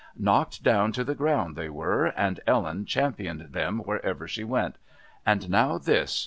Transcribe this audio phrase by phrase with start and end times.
[0.17, 4.77] Knocked down to the ground they were, and Ellen championed them wherever she went.
[5.27, 6.17] And now this!